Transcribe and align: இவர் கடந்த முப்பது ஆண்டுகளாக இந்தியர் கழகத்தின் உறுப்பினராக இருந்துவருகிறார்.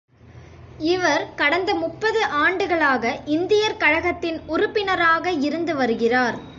இவர் 0.83 1.33
கடந்த 1.35 1.75
முப்பது 1.75 2.25
ஆண்டுகளாக 2.25 3.19
இந்தியர் 3.25 3.77
கழகத்தின் 3.77 4.41
உறுப்பினராக 4.47 5.31
இருந்துவருகிறார். 5.31 6.37